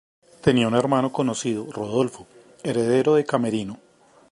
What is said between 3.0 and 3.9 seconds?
de Camerino.